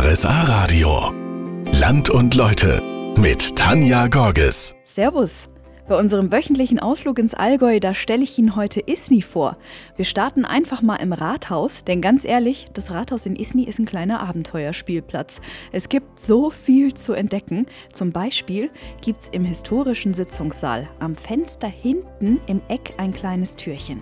RSA 0.00 0.42
Radio. 0.42 1.12
Land 1.80 2.08
und 2.08 2.36
Leute 2.36 2.80
mit 3.18 3.56
Tanja 3.56 4.06
Gorges. 4.06 4.76
Servus. 4.84 5.48
Bei 5.88 5.98
unserem 5.98 6.30
wöchentlichen 6.30 6.78
Ausflug 6.78 7.18
ins 7.18 7.34
Allgäu, 7.34 7.80
da 7.80 7.94
stelle 7.94 8.22
ich 8.22 8.38
Ihnen 8.38 8.54
heute 8.54 8.78
Isny 8.78 9.22
vor. 9.22 9.56
Wir 9.96 10.04
starten 10.04 10.44
einfach 10.44 10.82
mal 10.82 10.96
im 10.96 11.12
Rathaus, 11.12 11.82
denn 11.82 12.00
ganz 12.00 12.24
ehrlich, 12.24 12.66
das 12.74 12.92
Rathaus 12.92 13.26
in 13.26 13.34
Isny 13.34 13.64
ist 13.64 13.80
ein 13.80 13.86
kleiner 13.86 14.20
Abenteuerspielplatz. 14.20 15.40
Es 15.72 15.88
gibt 15.88 16.20
so 16.20 16.50
viel 16.50 16.94
zu 16.94 17.12
entdecken. 17.12 17.66
Zum 17.92 18.12
Beispiel 18.12 18.70
gibt 19.00 19.22
es 19.22 19.28
im 19.28 19.44
historischen 19.44 20.14
Sitzungssaal 20.14 20.88
am 21.00 21.16
Fenster 21.16 21.66
hinten 21.66 22.38
im 22.46 22.60
Eck 22.68 22.94
ein 22.98 23.12
kleines 23.12 23.56
Türchen. 23.56 24.00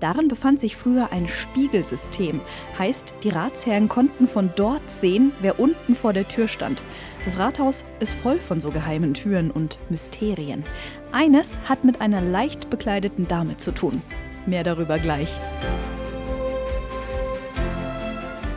Darin 0.00 0.28
befand 0.28 0.60
sich 0.60 0.76
früher 0.76 1.12
ein 1.12 1.28
Spiegelsystem. 1.28 2.40
Heißt, 2.78 3.14
die 3.22 3.30
Ratsherren 3.30 3.88
konnten 3.88 4.26
von 4.26 4.50
dort 4.56 4.88
sehen, 4.88 5.32
wer 5.40 5.60
unten 5.60 5.94
vor 5.94 6.12
der 6.12 6.28
Tür 6.28 6.48
stand. 6.48 6.82
Das 7.24 7.38
Rathaus 7.38 7.84
ist 8.00 8.14
voll 8.14 8.38
von 8.38 8.60
so 8.60 8.70
geheimen 8.70 9.14
Türen 9.14 9.50
und 9.50 9.78
Mysterien. 9.88 10.64
Eines 11.12 11.58
hat 11.68 11.84
mit 11.84 12.00
einer 12.00 12.20
leicht 12.20 12.70
bekleideten 12.70 13.28
Dame 13.28 13.56
zu 13.56 13.72
tun. 13.72 14.02
Mehr 14.46 14.64
darüber 14.64 14.98
gleich. 14.98 15.30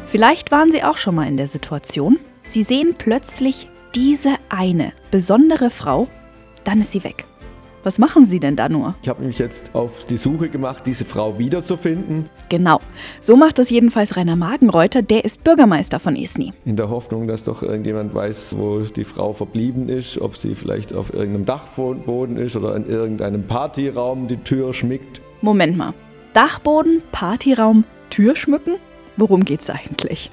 Vielleicht 0.08 0.52
waren 0.52 0.72
Sie 0.72 0.84
auch 0.84 0.98
schon 0.98 1.16
mal 1.16 1.28
in 1.28 1.38
der 1.38 1.48
Situation. 1.48 2.20
Sie 2.44 2.64
sehen 2.64 2.96
plötzlich 2.98 3.68
diese 3.96 4.36
eine 4.50 4.94
besondere 5.12 5.70
Frau, 5.70 6.08
dann 6.64 6.82
ist 6.82 6.92
sie 6.92 7.04
weg. 7.04 7.26
Was 7.86 8.00
machen 8.00 8.26
Sie 8.26 8.40
denn 8.40 8.56
da 8.56 8.68
nur? 8.68 8.96
Ich 9.04 9.10
habe 9.10 9.24
mich 9.24 9.38
jetzt 9.38 9.76
auf 9.76 10.06
die 10.08 10.18
Suche 10.18 10.50
gemacht, 10.50 10.82
diese 10.88 11.06
Frau 11.06 11.38
wiederzufinden. 11.38 12.28
Genau. 12.50 12.80
So 13.22 13.38
macht 13.38 13.60
es 13.60 13.70
jedenfalls 13.70 14.18
Rainer 14.18 14.36
Magenreuter, 14.36 15.04
der 15.04 15.24
ist 15.24 15.44
Bürgermeister 15.44 16.00
von 16.00 16.16
Isny. 16.16 16.52
In 16.66 16.78
der 16.78 16.90
Hoffnung, 16.90 17.28
dass 17.28 17.44
doch 17.44 17.62
irgendjemand 17.62 18.16
weiß, 18.16 18.56
wo 18.58 18.80
die 18.80 19.04
Frau 19.04 19.34
verblieben 19.34 19.88
ist, 19.88 20.20
ob 20.20 20.36
sie 20.36 20.56
vielleicht 20.56 20.94
auf 20.94 21.14
irgendeinem 21.14 21.46
Dachboden 21.46 22.38
ist 22.38 22.56
oder 22.56 22.76
in 22.76 22.90
irgendeinem 22.90 23.46
Partyraum 23.46 24.28
die 24.28 24.38
Tür 24.38 24.74
schmückt. 24.74 25.22
Moment 25.44 25.78
mal. 25.78 25.94
Dachboden, 26.34 27.04
Partyraum, 27.12 27.84
Tür 28.10 28.36
schmücken? 28.36 28.78
Worum 29.16 29.46
geht's 29.46 29.70
eigentlich? 29.70 30.32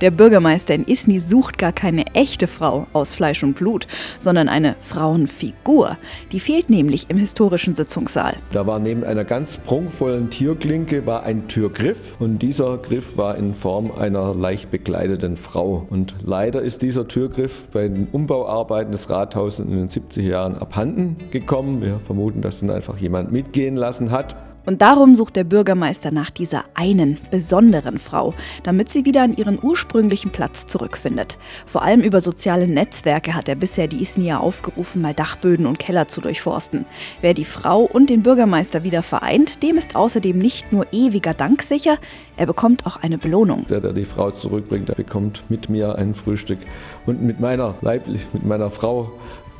Der 0.00 0.10
Bürgermeister 0.10 0.74
in 0.74 0.84
Isny 0.84 1.20
sucht 1.20 1.58
gar 1.58 1.72
keine 1.72 2.06
echte 2.14 2.46
Frau 2.46 2.86
aus 2.92 3.14
Fleisch 3.14 3.42
und 3.42 3.54
Blut, 3.54 3.86
sondern 4.18 4.48
eine 4.48 4.76
Frauenfigur. 4.80 5.96
Die 6.32 6.40
fehlt 6.40 6.70
nämlich 6.70 7.06
im 7.08 7.16
historischen 7.16 7.74
Sitzungssaal. 7.74 8.36
Da 8.52 8.66
war 8.66 8.78
neben 8.78 9.04
einer 9.04 9.24
ganz 9.24 9.56
prunkvollen 9.56 10.30
Türklinke 10.30 11.06
war 11.06 11.22
ein 11.22 11.48
Türgriff 11.48 12.14
und 12.18 12.40
dieser 12.40 12.78
Griff 12.78 13.16
war 13.16 13.36
in 13.36 13.54
Form 13.54 13.90
einer 13.92 14.34
leicht 14.34 14.70
bekleideten 14.70 15.36
Frau. 15.36 15.86
Und 15.88 16.14
leider 16.24 16.62
ist 16.62 16.82
dieser 16.82 17.08
Türgriff 17.08 17.64
bei 17.72 17.88
den 17.88 18.08
Umbauarbeiten 18.12 18.92
des 18.92 19.08
Rathauses 19.10 19.64
in 19.64 19.70
den 19.70 19.88
70er 19.88 20.22
Jahren 20.22 20.58
abhanden 20.58 21.16
gekommen. 21.30 21.82
Wir 21.82 22.00
vermuten, 22.04 22.42
dass 22.42 22.60
dann 22.60 22.70
einfach 22.70 22.98
jemand 22.98 23.32
mitgehen 23.32 23.76
lassen 23.76 24.10
hat. 24.10 24.36
Und 24.66 24.82
darum 24.82 25.14
sucht 25.14 25.36
der 25.36 25.44
Bürgermeister 25.44 26.10
nach 26.10 26.30
dieser 26.30 26.64
einen 26.74 27.18
besonderen 27.30 27.98
Frau, 27.98 28.34
damit 28.64 28.88
sie 28.88 29.04
wieder 29.04 29.22
an 29.22 29.32
ihren 29.32 29.62
ursprünglichen 29.62 30.32
Platz 30.32 30.66
zurückfindet. 30.66 31.38
Vor 31.64 31.82
allem 31.82 32.00
über 32.00 32.20
soziale 32.20 32.66
Netzwerke 32.66 33.34
hat 33.34 33.48
er 33.48 33.54
bisher 33.54 33.86
die 33.86 34.02
Isnia 34.02 34.38
aufgerufen, 34.38 35.02
mal 35.02 35.14
Dachböden 35.14 35.66
und 35.66 35.78
Keller 35.78 36.08
zu 36.08 36.20
durchforsten. 36.20 36.84
Wer 37.20 37.32
die 37.32 37.44
Frau 37.44 37.82
und 37.82 38.10
den 38.10 38.22
Bürgermeister 38.22 38.82
wieder 38.82 39.04
vereint, 39.04 39.62
dem 39.62 39.76
ist 39.76 39.94
außerdem 39.94 40.36
nicht 40.36 40.72
nur 40.72 40.86
ewiger 40.92 41.32
Dank 41.32 41.62
sicher, 41.62 41.98
er 42.36 42.46
bekommt 42.46 42.86
auch 42.86 42.96
eine 42.96 43.18
Belohnung. 43.18 43.66
Der, 43.68 43.80
der 43.80 43.92
die 43.92 44.04
Frau 44.04 44.32
zurückbringt, 44.32 44.88
der 44.88 44.94
bekommt 44.94 45.44
mit 45.48 45.68
mir 45.68 45.94
ein 45.94 46.14
Frühstück 46.16 46.58
und 47.06 47.22
mit 47.22 47.38
meiner 47.38 47.76
Leiblich, 47.82 48.22
mit 48.32 48.44
meiner 48.44 48.70
Frau, 48.70 49.12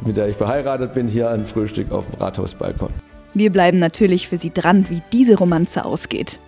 mit 0.04 0.16
der 0.16 0.28
ich 0.28 0.36
verheiratet 0.36 0.94
bin, 0.94 1.06
hier 1.06 1.30
ein 1.30 1.46
Frühstück 1.46 1.92
auf 1.92 2.10
dem 2.10 2.18
Rathausbalkon. 2.18 3.05
Wir 3.36 3.52
bleiben 3.52 3.78
natürlich 3.78 4.28
für 4.28 4.38
Sie 4.38 4.50
dran, 4.50 4.86
wie 4.88 5.02
diese 5.12 5.36
Romanze 5.36 5.84
ausgeht. 5.84 6.38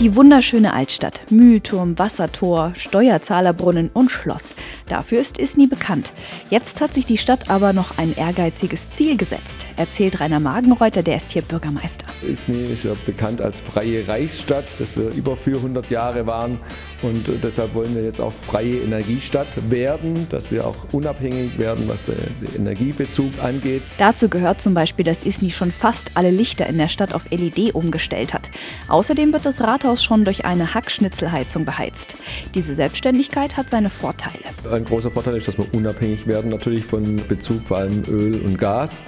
Die 0.00 0.14
wunderschöne 0.14 0.74
Altstadt, 0.74 1.22
Mühlturm, 1.28 1.98
Wassertor, 1.98 2.72
Steuerzahlerbrunnen 2.76 3.90
und 3.92 4.12
Schloss. 4.12 4.54
Dafür 4.88 5.18
ist 5.18 5.38
Isny 5.38 5.66
bekannt. 5.66 6.12
Jetzt 6.50 6.80
hat 6.80 6.94
sich 6.94 7.04
die 7.04 7.18
Stadt 7.18 7.50
aber 7.50 7.72
noch 7.72 7.98
ein 7.98 8.14
ehrgeiziges 8.16 8.90
Ziel 8.90 9.16
gesetzt, 9.16 9.66
erzählt 9.76 10.20
Rainer 10.20 10.38
Magenreuter, 10.38 11.02
der 11.02 11.16
ist 11.16 11.32
hier 11.32 11.42
Bürgermeister. 11.42 12.06
Isny 12.22 12.62
ist 12.66 12.84
ja 12.84 12.92
bekannt 13.06 13.40
als 13.40 13.58
freie 13.58 14.06
Reichsstadt, 14.06 14.66
dass 14.78 14.96
wir 14.96 15.08
über 15.08 15.36
400 15.36 15.90
Jahre 15.90 16.24
waren 16.28 16.60
und 17.02 17.24
deshalb 17.42 17.74
wollen 17.74 17.96
wir 17.96 18.04
jetzt 18.04 18.20
auch 18.20 18.32
freie 18.32 18.76
Energiestadt 18.76 19.48
werden, 19.68 20.28
dass 20.30 20.52
wir 20.52 20.64
auch 20.64 20.76
unabhängig 20.92 21.58
werden, 21.58 21.88
was 21.88 22.04
den 22.04 22.54
Energiebezug 22.56 23.32
angeht. 23.42 23.82
Dazu 23.98 24.28
gehört 24.28 24.60
zum 24.60 24.74
Beispiel, 24.74 25.04
dass 25.04 25.24
Isny 25.24 25.50
schon 25.50 25.72
fast 25.72 26.12
alle 26.14 26.30
Lichter 26.30 26.68
in 26.68 26.78
der 26.78 26.88
Stadt 26.88 27.12
auf 27.12 27.28
LED 27.32 27.74
umgestellt 27.74 28.32
hat. 28.32 28.48
Außerdem 28.86 29.32
wird 29.32 29.44
das 29.44 29.60
Rathaus 29.60 29.87
Rathaus 29.88 30.04
schon 30.04 30.26
durch 30.26 30.44
eine 30.44 30.74
Hackschnitzelheizung 30.74 31.64
beheizt. 31.64 32.18
Diese 32.54 32.74
Selbstständigkeit 32.74 33.56
hat 33.56 33.70
seine 33.70 33.88
Vorteile. 33.88 34.44
Ein 34.70 34.84
großer 34.84 35.10
Vorteil 35.10 35.36
ist, 35.36 35.48
dass 35.48 35.56
wir 35.56 35.66
unabhängig 35.72 36.26
werden, 36.26 36.50
natürlich 36.50 36.84
von 36.84 37.16
Bezug 37.26 37.66
vor 37.66 37.78
allem 37.78 38.02
Öl 38.06 38.38
und 38.42 38.58
Gas. 38.58 39.02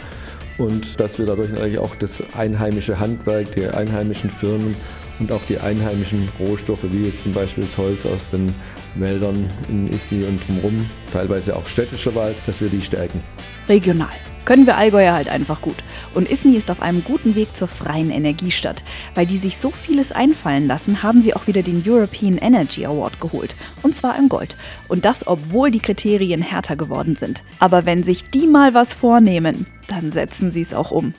Und 0.56 0.98
dass 0.98 1.18
wir 1.18 1.26
dadurch 1.26 1.50
natürlich 1.50 1.78
auch 1.78 1.94
das 1.96 2.22
einheimische 2.34 2.98
Handwerk, 2.98 3.54
die 3.54 3.66
einheimischen 3.66 4.30
Firmen 4.30 4.74
und 5.18 5.30
auch 5.32 5.42
die 5.50 5.58
einheimischen 5.58 6.30
Rohstoffe, 6.38 6.84
wie 6.84 7.06
jetzt 7.06 7.24
zum 7.24 7.32
Beispiel 7.32 7.64
das 7.64 7.76
Holz 7.76 8.06
aus 8.06 8.26
den 8.32 8.54
Wäldern 8.94 9.50
in 9.68 9.92
Isny 9.92 10.24
und 10.24 10.40
drumherum, 10.46 10.88
teilweise 11.12 11.56
auch 11.56 11.66
städtischer 11.66 12.14
Wald, 12.14 12.36
dass 12.46 12.62
wir 12.62 12.70
die 12.70 12.80
stärken. 12.80 13.20
Regional. 13.68 14.08
Können 14.50 14.66
wir 14.66 14.76
Allgäuer 14.76 15.14
halt 15.14 15.28
einfach 15.28 15.62
gut. 15.62 15.76
Und 16.12 16.28
Isny 16.28 16.56
ist 16.56 16.72
auf 16.72 16.82
einem 16.82 17.04
guten 17.04 17.36
Weg 17.36 17.54
zur 17.54 17.68
freien 17.68 18.10
Energiestadt. 18.10 18.82
Weil 19.14 19.24
die 19.24 19.36
sich 19.36 19.58
so 19.58 19.70
vieles 19.70 20.10
einfallen 20.10 20.66
lassen, 20.66 21.04
haben 21.04 21.22
sie 21.22 21.36
auch 21.36 21.46
wieder 21.46 21.62
den 21.62 21.84
European 21.86 22.36
Energy 22.36 22.84
Award 22.84 23.20
geholt. 23.20 23.54
Und 23.84 23.94
zwar 23.94 24.18
in 24.18 24.28
Gold. 24.28 24.56
Und 24.88 25.04
das, 25.04 25.24
obwohl 25.24 25.70
die 25.70 25.78
Kriterien 25.78 26.42
härter 26.42 26.74
geworden 26.74 27.14
sind. 27.14 27.44
Aber 27.60 27.86
wenn 27.86 28.02
sich 28.02 28.24
die 28.24 28.48
mal 28.48 28.74
was 28.74 28.92
vornehmen, 28.92 29.66
dann 29.86 30.10
setzen 30.10 30.50
sie 30.50 30.62
es 30.62 30.74
auch 30.74 30.90
um. 30.90 31.14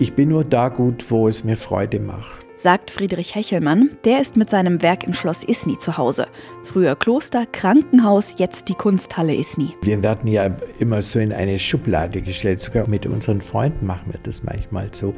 Ich 0.00 0.14
bin 0.14 0.30
nur 0.30 0.44
da 0.44 0.70
gut, 0.70 1.10
wo 1.10 1.28
es 1.28 1.44
mir 1.44 1.58
Freude 1.58 2.00
macht. 2.00 2.46
Sagt 2.54 2.90
Friedrich 2.90 3.34
Hechelmann, 3.34 3.90
der 4.06 4.22
ist 4.22 4.34
mit 4.34 4.48
seinem 4.48 4.80
Werk 4.80 5.04
im 5.04 5.12
Schloss 5.12 5.44
Isny 5.44 5.76
zu 5.76 5.98
Hause. 5.98 6.26
Früher 6.64 6.96
Kloster, 6.96 7.44
Krankenhaus, 7.44 8.36
jetzt 8.38 8.70
die 8.70 8.74
Kunsthalle 8.74 9.34
Isny. 9.34 9.76
Wir 9.82 10.02
werden 10.02 10.26
ja 10.26 10.56
immer 10.78 11.02
so 11.02 11.18
in 11.18 11.34
eine 11.34 11.58
Schublade 11.58 12.22
gestellt, 12.22 12.62
sogar 12.62 12.88
mit 12.88 13.04
unseren 13.04 13.42
Freunden 13.42 13.84
machen 13.84 14.10
wir 14.10 14.20
das 14.22 14.42
manchmal 14.42 14.88
so. 14.92 15.14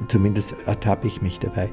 Und 0.00 0.10
zumindest 0.10 0.56
ertappe 0.64 1.08
ich 1.08 1.20
mich 1.20 1.38
dabei. 1.38 1.68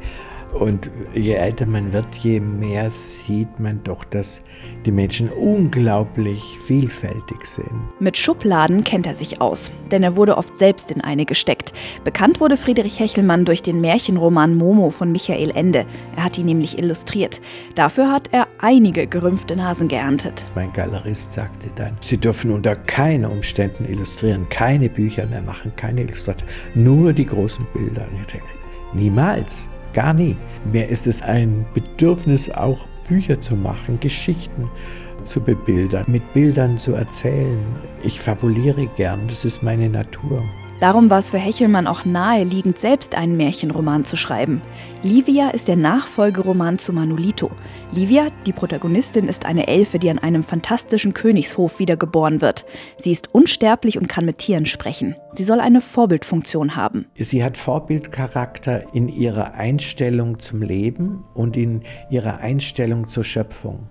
Und 0.53 0.89
je 1.13 1.33
älter 1.33 1.65
man 1.65 1.93
wird, 1.93 2.07
je 2.15 2.39
mehr 2.39 2.89
sieht 2.89 3.59
man 3.59 3.81
doch, 3.83 4.03
dass 4.03 4.41
die 4.85 4.91
Menschen 4.91 5.29
unglaublich 5.29 6.57
vielfältig 6.65 7.45
sind. 7.45 7.69
Mit 7.99 8.17
Schubladen 8.17 8.83
kennt 8.83 9.05
er 9.05 9.13
sich 9.13 9.41
aus, 9.41 9.71
denn 9.91 10.03
er 10.03 10.15
wurde 10.15 10.37
oft 10.37 10.57
selbst 10.57 10.91
in 10.91 11.01
eine 11.01 11.25
gesteckt. 11.25 11.73
Bekannt 12.03 12.39
wurde 12.39 12.57
Friedrich 12.57 12.99
Hechelmann 12.99 13.45
durch 13.45 13.61
den 13.61 13.79
Märchenroman 13.79 14.55
Momo 14.55 14.89
von 14.89 15.11
Michael 15.11 15.51
Ende. 15.51 15.85
Er 16.15 16.23
hat 16.23 16.37
ihn 16.37 16.45
nämlich 16.45 16.79
illustriert. 16.79 17.41
Dafür 17.75 18.11
hat 18.11 18.29
er 18.31 18.47
einige 18.57 19.05
gerümpfte 19.05 19.55
Nasen 19.55 19.87
geerntet. 19.87 20.45
Mein 20.55 20.73
Galerist 20.73 21.33
sagte 21.33 21.69
dann, 21.75 21.97
Sie 22.01 22.17
dürfen 22.17 22.51
unter 22.51 22.75
keinen 22.75 23.25
Umständen 23.25 23.85
illustrieren, 23.85 24.47
keine 24.49 24.89
Bücher 24.89 25.25
mehr 25.27 25.41
machen, 25.41 25.71
keine 25.75 26.01
Illustrationen, 26.01 26.53
nur 26.73 27.13
die 27.13 27.25
großen 27.25 27.65
Bilder. 27.73 28.05
Und 28.11 28.21
ich 28.21 28.27
denke, 28.27 28.47
niemals. 28.93 29.69
Gar 29.93 30.13
nie. 30.13 30.35
Mir 30.71 30.87
ist 30.87 31.07
es 31.07 31.21
ein 31.21 31.65
Bedürfnis, 31.73 32.49
auch 32.49 32.79
Bücher 33.07 33.39
zu 33.39 33.55
machen, 33.55 33.99
Geschichten 33.99 34.69
zu 35.23 35.41
bebildern, 35.41 36.05
mit 36.07 36.33
Bildern 36.33 36.77
zu 36.77 36.93
erzählen. 36.93 37.59
Ich 38.03 38.19
fabuliere 38.19 38.87
gern, 38.97 39.27
das 39.27 39.45
ist 39.45 39.63
meine 39.63 39.89
Natur. 39.89 40.43
Darum 40.79 41.09
war 41.09 41.19
es 41.19 41.31
für 41.31 41.37
Hechelmann 41.37 41.87
auch 41.87 42.05
naheliegend, 42.05 42.79
selbst 42.79 43.15
einen 43.15 43.35
Märchenroman 43.35 44.05
zu 44.05 44.15
schreiben. 44.15 44.61
Livia 45.03 45.49
ist 45.49 45.67
der 45.67 45.75
Nachfolgeroman 45.75 46.77
zu 46.77 46.93
Manolito. 46.93 47.51
Livia, 47.91 48.29
die 48.45 48.53
Protagonistin, 48.53 49.27
ist 49.27 49.45
eine 49.45 49.67
Elfe, 49.67 49.99
die 49.99 50.09
an 50.09 50.19
einem 50.19 50.41
fantastischen 50.41 51.13
Königshof 51.13 51.79
wiedergeboren 51.79 52.39
wird. 52.39 52.65
Sie 52.97 53.11
ist 53.11 53.35
unsterblich 53.35 53.97
und 53.97 54.07
kann 54.07 54.23
mit 54.23 54.37
Tieren 54.37 54.65
sprechen. 54.65 55.17
Sie 55.33 55.43
soll 55.43 55.59
eine 55.59 55.81
Vorbildfunktion 55.81 56.77
haben. 56.77 57.07
Sie 57.17 57.43
hat 57.43 57.57
Vorbildcharakter 57.57 58.93
in 58.93 59.09
ihrer 59.09 59.55
Einstellung 59.55 60.39
zum 60.39 60.61
Leben 60.61 61.25
und 61.33 61.57
in 61.57 61.83
ihrer 62.09 62.37
Einstellung 62.37 63.05
zur 63.05 63.25
Schöpfung. 63.25 63.89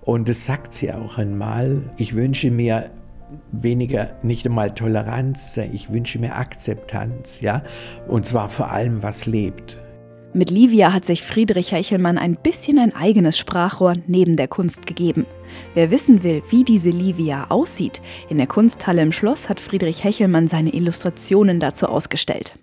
Und 0.00 0.28
das 0.28 0.44
sagt 0.44 0.74
sie 0.74 0.92
auch 0.92 1.18
einmal. 1.18 1.82
Ich 1.96 2.16
wünsche 2.16 2.50
mir 2.50 2.90
weniger 3.52 4.10
nicht 4.22 4.46
einmal 4.46 4.72
Toleranz, 4.72 5.58
ich 5.72 5.92
wünsche 5.92 6.18
mir 6.18 6.36
Akzeptanz, 6.36 7.40
ja, 7.40 7.62
und 8.08 8.26
zwar 8.26 8.48
vor 8.48 8.70
allem 8.70 9.02
was 9.02 9.26
lebt. 9.26 9.78
Mit 10.36 10.50
Livia 10.50 10.92
hat 10.92 11.06
sich 11.06 11.22
Friedrich 11.22 11.72
Hechelmann 11.72 12.18
ein 12.18 12.36
bisschen 12.36 12.78
ein 12.78 12.94
eigenes 12.94 13.38
Sprachrohr 13.38 13.94
neben 14.06 14.36
der 14.36 14.48
Kunst 14.48 14.86
gegeben. 14.86 15.24
Wer 15.72 15.90
wissen 15.90 16.22
will, 16.22 16.42
wie 16.50 16.62
diese 16.62 16.90
Livia 16.90 17.46
aussieht, 17.48 18.02
in 18.28 18.36
der 18.36 18.46
Kunsthalle 18.46 19.00
im 19.00 19.12
Schloss 19.12 19.48
hat 19.48 19.60
Friedrich 19.60 20.04
Hechelmann 20.04 20.46
seine 20.46 20.74
Illustrationen 20.74 21.58
dazu 21.58 21.86
ausgestellt. 21.86 22.58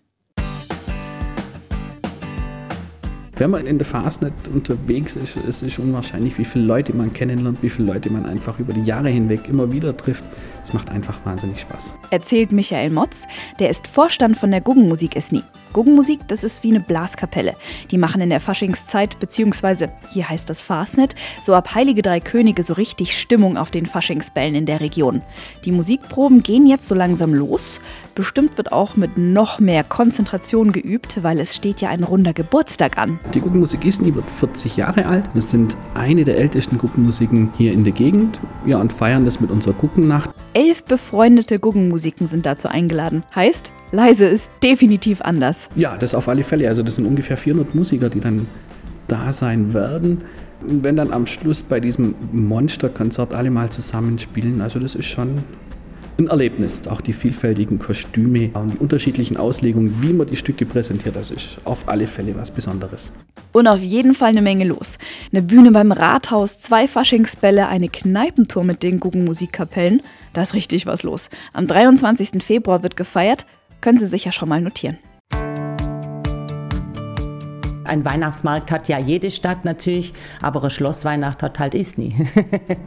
Wenn 3.36 3.50
man 3.50 3.66
in 3.66 3.80
der 3.80 3.88
Fastnet 3.88 4.34
unterwegs 4.54 5.16
ist, 5.16 5.36
ist 5.38 5.64
es 5.64 5.80
unwahrscheinlich, 5.80 6.38
wie 6.38 6.46
viele 6.46 6.66
Leute 6.66 6.96
man 6.96 7.14
kennenlernt, 7.14 7.64
wie 7.64 7.70
viele 7.72 7.92
Leute 7.92 8.12
man 8.12 8.28
einfach 8.28 8.60
über 8.60 8.74
die 8.74 8.84
Jahre 8.84 9.10
hinweg 9.10 9.50
immer 9.50 9.72
wieder 9.72 9.98
trifft. 9.98 10.24
Es 10.64 10.72
macht 10.72 10.92
einfach 10.92 11.18
wahnsinnig 11.26 11.60
Spaß. 11.62 11.96
Erzählt 12.12 12.52
Michael 12.52 12.92
Motz, 12.92 13.26
der 13.60 13.70
ist 13.70 13.88
Vorstand 13.88 14.38
von 14.38 14.52
der 14.52 14.62
Guggenmusik 14.62 15.16
Isni. 15.16 15.42
Guggenmusik, 15.74 16.20
das 16.28 16.44
ist 16.44 16.64
wie 16.64 16.70
eine 16.70 16.80
Blaskapelle. 16.80 17.56
Die 17.90 17.98
machen 17.98 18.22
in 18.22 18.30
der 18.30 18.40
Faschingszeit, 18.40 19.20
beziehungsweise 19.20 19.92
hier 20.12 20.30
heißt 20.30 20.48
das 20.48 20.62
Fastnet, 20.62 21.16
so 21.42 21.56
ab 21.56 21.74
Heilige 21.74 22.04
Drei 22.04 22.20
Könige 22.20 22.62
so 22.62 22.74
richtig 22.74 23.20
Stimmung 23.20 23.58
auf 23.58 23.72
den 23.72 23.88
Faschingsbällen 23.88 24.54
in 24.54 24.68
der 24.68 24.80
Region. 24.80 25.24
Die 25.66 25.72
Musikproben 25.72 26.44
gehen 26.44 26.68
jetzt 26.68 26.88
so 26.88 26.94
langsam 26.94 27.34
los. 27.34 27.82
Bestimmt 28.16 28.58
wird 28.58 28.72
auch 28.72 28.96
mit 28.96 29.18
noch 29.18 29.60
mehr 29.60 29.84
Konzentration 29.84 30.72
geübt, 30.72 31.24
weil 31.24 31.40
es 31.40 31.56
steht 31.56 31.82
ja 31.82 31.90
ein 31.90 32.04
runder 32.04 32.34
Geburtstag 32.34 33.00
an. 33.00 33.20
Die 33.34 33.40
Guggenmusik 33.40 33.84
Isni 33.86 34.14
wird 34.14 34.26
40 34.40 34.78
Jahre 34.78 35.08
alt. 35.08 35.24
Wir 35.34 35.42
sind 35.42 35.76
eine 35.96 36.24
der 36.24 36.38
ältesten 36.38 36.78
Guggenmusiken 36.78 37.52
hier 37.58 37.74
in 37.74 37.84
der 37.84 37.94
Gegend. 37.94 38.38
Ja, 38.68 38.80
und 38.80 38.94
feiern 38.94 39.26
das 39.26 39.40
mit 39.40 39.50
unserer 39.50 39.74
Guggennacht. 39.74 40.30
Elf 40.54 40.84
befreundete 40.84 41.58
Guggenmusiken 41.58 42.28
sind 42.28 42.46
dazu 42.46 42.68
eingeladen. 42.68 43.24
Heißt, 43.34 43.72
leise 43.92 44.26
ist 44.26 44.52
definitiv 44.62 45.22
anders. 45.22 45.68
Ja, 45.76 45.98
das 45.98 46.14
auf 46.14 46.28
alle 46.28 46.44
Fälle. 46.44 46.70
Also 46.70 46.84
das 46.84 46.96
sind 46.96 47.08
ungefähr 47.08 47.36
400 47.36 47.74
Musiker, 47.74 48.10
die 48.10 48.20
dann 48.20 48.46
da 49.08 49.34
sein 49.34 49.74
werden. 49.74 50.20
Wenn 50.62 50.96
dann 50.96 51.12
am 51.12 51.26
Schluss 51.26 51.64
bei 51.64 51.80
diesem 51.80 52.14
Monsterkonzert 52.32 53.34
alle 53.34 53.50
mal 53.50 53.72
zusammenspielen, 53.72 54.62
also 54.62 54.78
das 54.78 54.94
ist 54.94 55.08
schon 55.08 55.36
ein 56.18 56.28
Erlebnis. 56.28 56.82
Auch 56.90 57.02
die 57.02 57.14
vielfältigen 57.14 57.80
Kostüme 57.80 58.50
und 58.54 58.74
die 58.74 58.78
unterschiedlichen 58.78 59.38
Auslegungen, 59.38 59.96
wie 60.02 60.14
man 60.14 60.28
die 60.28 60.36
Stücke 60.36 60.66
präsentiert, 60.66 61.16
das 61.16 61.32
ist 61.32 61.58
auf 61.64 61.88
alle 61.88 62.08
Fälle 62.08 62.36
was 62.36 62.52
Besonderes. 62.52 63.12
Und 63.52 63.68
auf 63.68 63.82
jeden 63.82 64.14
Fall 64.16 64.30
eine 64.30 64.42
Menge 64.42 64.66
los. 64.66 64.98
Eine 65.32 65.44
Bühne 65.44 65.72
beim 65.72 65.92
Rathaus, 65.92 66.60
zwei 66.60 66.88
Faschingsbälle, 66.88 67.68
eine 67.68 67.90
Kneipentour 67.90 68.64
mit 68.64 68.82
den 68.84 69.00
Guggenmusikkapellen. 69.00 70.02
Da 70.34 70.42
ist 70.42 70.56
richtig 70.56 70.86
was 70.86 71.04
los. 71.04 71.30
Am 71.54 71.68
23. 71.68 72.44
Februar 72.44 72.82
wird 72.84 72.96
gefeiert. 72.96 73.46
Können 73.82 73.98
Sie 73.98 74.08
sich 74.08 74.26
ja 74.26 74.32
schon 74.32 74.50
mal 74.50 74.62
notieren. 74.62 74.98
Ein 77.94 78.06
Weihnachtsmarkt 78.06 78.72
hat 78.72 78.88
ja 78.88 78.98
jede 78.98 79.30
Stadt 79.30 79.66
natürlich, 79.66 80.14
aber 80.42 80.62
eine 80.62 80.72
Schlossweihnacht 80.72 81.44
hat 81.44 81.60
halt 81.60 81.76
Isni. 81.76 82.28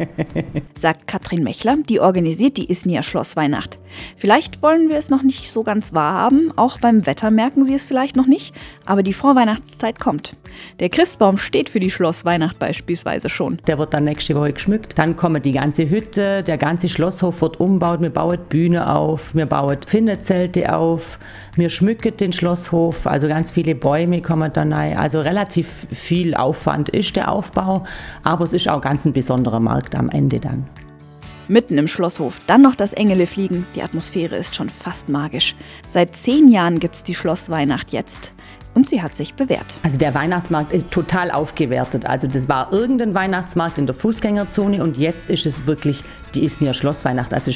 Sagt 0.75 1.07
Katrin 1.07 1.45
Mechler, 1.45 1.77
die 1.89 2.01
organisiert 2.01 2.57
die 2.57 2.69
Isnier 2.69 3.05
Schlossweihnacht. 3.05 3.79
Vielleicht 4.17 4.63
wollen 4.63 4.89
wir 4.89 4.97
es 4.97 5.11
noch 5.11 5.23
nicht 5.23 5.51
so 5.51 5.63
ganz 5.63 5.93
wahrhaben, 5.93 6.53
auch 6.57 6.79
beim 6.79 7.07
Wetter 7.07 7.31
merken 7.31 7.65
Sie 7.65 7.75
es 7.75 7.85
vielleicht 7.85 8.17
noch 8.17 8.27
nicht, 8.27 8.55
aber 8.85 9.03
die 9.03 9.13
Vorweihnachtszeit 9.13 10.01
kommt. 10.01 10.37
Der 10.81 10.89
Christbaum 10.89 11.39
steht 11.39 11.69
für 11.69 11.81
die 11.81 11.91
Schlossweihnacht 11.91 12.59
beispielsweise 12.59 13.29
schon. 13.29 13.59
Der 13.67 13.79
wird 13.79 13.95
dann 13.95 14.05
nächste 14.05 14.35
Woche 14.35 14.53
geschmückt. 14.53 14.99
Dann 14.99 15.17
kommen 15.17 15.43
die 15.43 15.53
ganze 15.53 15.89
Hütte, 15.89 16.43
der 16.43 16.59
ganze 16.59 16.89
Schlosshof 16.89 17.41
wird 17.43 17.61
umbaut, 17.61 18.01
wir 18.01 18.11
bauen 18.11 18.39
Bühne 18.49 18.93
auf, 18.95 19.35
wir 19.35 19.47
bauen 19.47 19.79
Finnezelte 19.87 20.75
auf, 20.75 21.19
wir 21.55 21.71
schmücken 21.71 22.17
den 22.17 22.33
Schlosshof, 22.33 23.07
also 23.07 23.29
ganz 23.29 23.51
viele 23.51 23.75
Bäume 23.75 24.23
kommen 24.23 24.53
dann 24.53 24.73
rein. 24.73 24.97
Also 24.97 25.21
relativ 25.21 25.87
viel 25.91 26.35
Aufwand 26.35 26.89
ist 26.91 27.17
der 27.17 27.33
Aufbau, 27.33 27.85
aber 28.23 28.45
es 28.45 28.53
ist 28.53 28.69
auch 28.69 28.81
ganz 28.81 29.05
ein 29.05 29.13
besonderer 29.13 29.61
Markt 29.61 29.95
am 29.95 30.09
Ende 30.11 30.41
dann. 30.41 30.67
Mitten 31.49 31.79
im 31.79 31.87
Schlosshof, 31.87 32.41
dann 32.47 32.63
noch 32.63 32.75
das 32.75 32.93
Engele 32.93 33.27
fliegen. 33.27 33.67
Die 33.75 33.83
Atmosphäre 33.83 34.37
ist 34.37 34.57
schon 34.57 34.69
fast 34.69 35.09
magisch. 35.09 35.55
Seit 35.89 36.17
zehn 36.17 36.49
Jahren 36.49 36.81
gibt 36.81 36.97
es 36.97 37.03
die 37.05 37.15
Schlossweihnacht 37.15 37.93
jetzt. 37.93 38.33
Und 38.75 38.87
sie 38.89 39.01
hat 39.01 39.17
sich 39.17 39.35
bewährt. 39.35 39.79
Also 39.85 39.97
der 39.97 40.13
Weihnachtsmarkt 40.13 40.73
ist 40.73 40.91
total 40.91 41.31
aufgewertet. 41.31 42.05
Also 42.05 42.27
das 42.27 42.47
war 42.49 42.73
irgendein 42.73 43.15
Weihnachtsmarkt 43.15 43.79
in 43.79 43.87
der 43.87 43.95
Fußgängerzone 43.95 44.83
und 44.83 44.99
jetzt 44.99 45.31
ist 45.31 45.47
es 45.47 45.67
wirklich 45.67 46.05
die 46.35 46.45
Isnier 46.45 46.75
Schlossweihnacht. 46.75 47.33
Also 47.33 47.51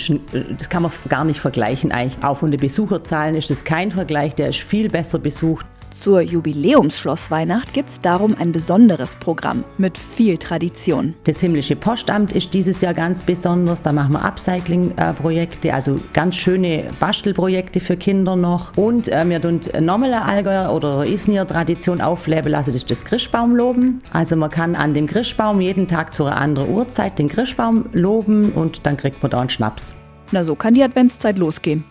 das 0.56 0.70
kann 0.70 0.82
man 0.82 0.92
gar 1.08 1.24
nicht 1.24 1.40
vergleichen 1.40 1.92
eigentlich. 1.92 2.24
Auch 2.24 2.38
von 2.38 2.50
den 2.50 2.60
Besucherzahlen 2.60 3.34
ist 3.34 3.50
es 3.50 3.64
kein 3.64 3.90
Vergleich. 3.90 4.34
Der 4.34 4.48
ist 4.48 4.60
viel 4.60 4.88
besser 4.88 5.18
besucht. 5.18 5.66
Zur 5.90 6.20
Jubiläumsschlossweihnacht 6.20 7.74
gibt 7.74 7.90
es 7.90 8.00
darum 8.00 8.34
ein 8.38 8.52
besonderes 8.52 9.16
Programm 9.16 9.64
mit 9.76 9.98
viel 9.98 10.38
Tradition. 10.38 11.14
Das 11.24 11.40
himmlische 11.40 11.76
Postamt 11.76 12.32
ist 12.32 12.54
dieses 12.54 12.80
Jahr 12.80 12.94
ganz 12.94 13.22
besonders. 13.22 13.82
Da 13.82 13.92
machen 13.92 14.12
wir 14.12 14.24
Upcycling-Projekte, 14.24 15.74
also 15.74 16.00
ganz 16.12 16.36
schöne 16.36 16.84
Bastelprojekte 17.00 17.80
für 17.80 17.96
Kinder 17.96 18.36
noch. 18.36 18.76
Und 18.76 19.08
äh, 19.08 19.28
wir 19.28 19.40
tun 19.40 19.60
normale 19.80 20.22
Allgäuer 20.22 20.72
oder 20.72 21.04
Isnier 21.04 21.46
Tradition 21.46 22.00
aufleben 22.00 22.52
lassen, 22.52 22.70
das 22.70 22.76
ist 22.76 22.90
das 22.90 23.04
Christbaum 23.04 23.56
loben. 23.56 23.98
Also 24.12 24.36
man 24.36 24.50
kann 24.50 24.76
an 24.76 24.94
dem 24.94 25.06
Christbaum 25.06 25.60
jeden 25.60 25.88
Tag 25.88 26.14
zu 26.14 26.24
einer 26.24 26.36
anderen 26.36 26.72
Uhrzeit 26.72 27.18
den 27.18 27.28
Christbaum 27.28 27.86
loben 27.92 28.52
und 28.52 28.86
dann 28.86 28.96
kriegt 28.96 29.22
man 29.22 29.30
da 29.30 29.40
einen 29.40 29.50
Schnaps. 29.50 29.94
Na, 30.32 30.44
so 30.44 30.54
kann 30.54 30.74
die 30.74 30.82
Adventszeit 30.82 31.36
losgehen. 31.38 31.84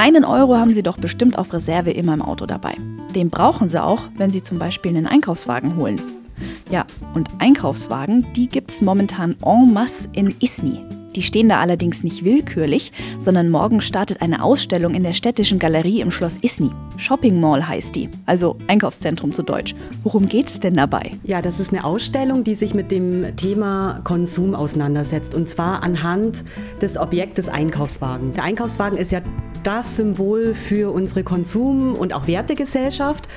Einen 0.00 0.24
Euro 0.24 0.56
haben 0.56 0.72
Sie 0.72 0.82
doch 0.82 0.96
bestimmt 0.96 1.36
auf 1.36 1.52
Reserve 1.52 1.90
immer 1.90 2.14
im 2.14 2.22
Auto 2.22 2.46
dabei. 2.46 2.72
Den 3.14 3.28
brauchen 3.28 3.68
Sie 3.68 3.84
auch, 3.84 4.08
wenn 4.16 4.30
Sie 4.30 4.40
zum 4.40 4.58
Beispiel 4.58 4.96
einen 4.96 5.06
Einkaufswagen 5.06 5.76
holen. 5.76 6.00
Ja, 6.70 6.86
und 7.12 7.28
Einkaufswagen, 7.38 8.24
die 8.34 8.48
gibt 8.48 8.70
es 8.70 8.80
momentan 8.80 9.36
en 9.44 9.74
masse 9.74 10.08
in 10.12 10.34
Isni. 10.40 10.78
Die 11.14 11.20
stehen 11.20 11.50
da 11.50 11.60
allerdings 11.60 12.02
nicht 12.02 12.24
willkürlich, 12.24 12.92
sondern 13.18 13.50
morgen 13.50 13.82
startet 13.82 14.22
eine 14.22 14.42
Ausstellung 14.42 14.94
in 14.94 15.02
der 15.02 15.12
städtischen 15.12 15.58
Galerie 15.58 16.00
im 16.00 16.10
Schloss 16.10 16.38
Isny. 16.38 16.70
Shopping 16.96 17.38
Mall 17.38 17.68
heißt 17.68 17.94
die, 17.94 18.08
also 18.24 18.56
Einkaufszentrum 18.68 19.34
zu 19.34 19.42
Deutsch. 19.42 19.74
Worum 20.02 20.24
geht's 20.24 20.60
denn 20.60 20.74
dabei? 20.74 21.10
Ja, 21.24 21.42
das 21.42 21.60
ist 21.60 21.74
eine 21.74 21.84
Ausstellung, 21.84 22.42
die 22.42 22.54
sich 22.54 22.72
mit 22.72 22.90
dem 22.90 23.36
Thema 23.36 24.00
Konsum 24.04 24.54
auseinandersetzt 24.54 25.34
und 25.34 25.46
zwar 25.50 25.82
anhand 25.82 26.42
des 26.80 26.96
Objektes 26.96 27.50
Einkaufswagen. 27.50 28.32
Der 28.32 28.44
Einkaufswagen 28.44 28.96
ist 28.96 29.12
ja 29.12 29.20
das 29.62 29.96
Symbol 29.96 30.54
für 30.54 30.92
unsere 30.92 31.22
Konsum- 31.22 31.94
und 31.94 32.12
auch 32.12 32.26
Wertegesellschaft. 32.26 33.28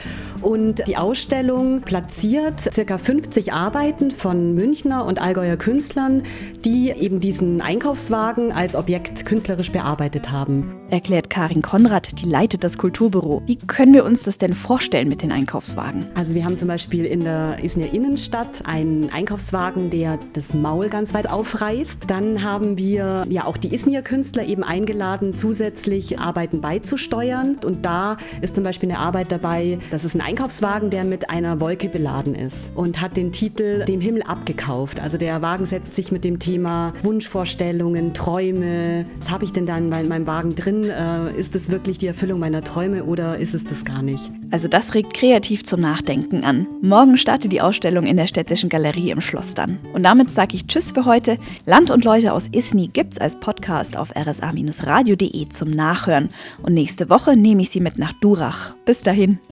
Und 0.41 0.85
die 0.87 0.97
Ausstellung 0.97 1.81
platziert 1.81 2.69
ca. 2.75 2.97
50 2.97 3.53
Arbeiten 3.53 4.11
von 4.11 4.53
Münchner 4.53 5.05
und 5.05 5.21
Allgäuer 5.21 5.55
Künstlern, 5.55 6.23
die 6.65 6.89
eben 6.89 7.21
diesen 7.21 7.61
Einkaufswagen 7.61 8.51
als 8.51 8.75
Objekt 8.75 9.25
künstlerisch 9.25 9.71
bearbeitet 9.71 10.31
haben. 10.31 10.75
Erklärt 10.89 11.29
Karin 11.29 11.61
Konrad, 11.61 12.21
die 12.21 12.29
leitet 12.29 12.63
das 12.63 12.77
Kulturbüro. 12.77 13.41
Wie 13.45 13.55
können 13.55 13.93
wir 13.93 14.03
uns 14.03 14.23
das 14.23 14.37
denn 14.37 14.53
vorstellen 14.53 15.07
mit 15.07 15.21
den 15.21 15.31
Einkaufswagen? 15.31 16.05
Also 16.13 16.35
wir 16.35 16.43
haben 16.43 16.59
zum 16.59 16.67
Beispiel 16.67 17.05
in 17.05 17.21
der 17.21 17.63
Isner 17.63 17.93
Innenstadt 17.93 18.65
einen 18.65 19.09
Einkaufswagen, 19.11 19.89
der 19.89 20.19
das 20.33 20.53
Maul 20.53 20.89
ganz 20.89 21.13
weit 21.13 21.29
aufreißt. 21.29 21.99
Dann 22.07 22.43
haben 22.43 22.77
wir 22.77 23.23
ja 23.29 23.45
auch 23.45 23.55
die 23.55 23.73
Isnier 23.73 24.01
Künstler 24.01 24.45
eben 24.45 24.63
eingeladen, 24.63 25.35
zusätzlich 25.35 26.12
Arbeiten 26.17 26.61
beizusteuern. 26.61 27.57
Und 27.65 27.85
da 27.85 28.17
ist 28.41 28.55
zum 28.55 28.63
Beispiel 28.63 28.89
eine 28.89 28.99
Arbeit 28.99 29.31
dabei, 29.31 29.79
das 29.91 30.05
ist 30.05 30.15
ein 30.15 30.21
Einkaufswagen, 30.21 30.89
der 30.89 31.03
mit 31.03 31.29
einer 31.29 31.59
Wolke 31.59 31.89
beladen 31.89 32.35
ist 32.35 32.71
und 32.75 33.01
hat 33.01 33.17
den 33.17 33.31
Titel 33.31 33.85
Dem 33.85 34.01
Himmel 34.01 34.23
abgekauft. 34.23 34.99
Also 34.99 35.17
der 35.17 35.41
Wagen 35.41 35.65
setzt 35.65 35.95
sich 35.95 36.11
mit 36.11 36.23
dem 36.23 36.39
Thema 36.39 36.93
Wunschvorstellungen, 37.03 38.13
Träume. 38.13 39.05
Was 39.19 39.29
habe 39.29 39.45
ich 39.45 39.51
denn 39.51 39.65
dann 39.65 39.91
in 39.91 40.09
meinem 40.09 40.27
Wagen 40.27 40.55
drin? 40.55 40.89
Äh, 40.89 41.31
ist 41.39 41.55
es 41.55 41.69
wirklich 41.69 41.97
die 41.97 42.07
Erfüllung 42.07 42.39
meiner 42.39 42.61
Träume 42.61 43.03
oder 43.03 43.37
ist 43.37 43.53
es 43.53 43.63
das 43.63 43.85
gar 43.85 44.01
nicht? 44.01 44.31
Also 44.51 44.67
das 44.67 44.93
regt 44.93 45.13
kreativ 45.13 45.63
zum 45.63 45.79
Nachdenken 45.79 46.43
an. 46.43 46.67
Morgen 46.81 47.17
startet 47.17 47.51
die 47.51 47.61
Ausstellung 47.61 48.05
in 48.05 48.17
der 48.17 48.27
Städtischen 48.27 48.69
Galerie 48.69 49.09
im 49.09 49.21
Schloss 49.21 49.55
dann. 49.55 49.79
Und 49.93 50.03
damit 50.03 50.33
sage 50.33 50.55
ich 50.55 50.67
Tschüss 50.67 50.91
für 50.91 51.05
heute. 51.05 51.37
Land 51.65 51.89
und 51.89 52.03
Leute 52.03 52.33
aus 52.33 52.49
Isni 52.51 52.87
gibt's 52.87 53.17
als 53.17 53.39
Podcast 53.39 53.97
auf 53.97 54.15
rsa-radio.de 54.15 55.49
zum 55.49 55.71
Nachhören. 56.03 56.29
Und 56.61 56.73
nächste 56.73 57.09
Woche 57.09 57.35
nehme 57.37 57.61
ich 57.61 57.69
Sie 57.69 57.79
mit 57.79 57.97
nach 57.97 58.13
Durach. 58.13 58.75
Bis 58.85 59.01
dahin. 59.01 59.39